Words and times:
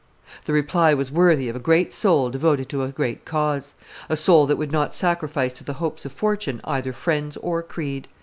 The 0.45 0.53
reply 0.53 0.95
was 0.95 1.11
worthy 1.11 1.47
of 1.47 1.55
a 1.55 1.59
great 1.59 1.93
soul 1.93 2.31
devoted 2.31 2.67
to 2.69 2.81
a 2.81 2.87
great 2.91 3.23
cause, 3.23 3.75
a 4.09 4.17
soul 4.17 4.47
that 4.47 4.55
would 4.57 4.71
not 4.71 4.95
sacrifice 4.95 5.53
to 5.53 5.63
the 5.63 5.73
hopes 5.73 6.05
of 6.05 6.11
fortune 6.11 6.59
either 6.63 6.91
friends 6.91 7.37
or 7.37 7.61
creed. 7.61 8.07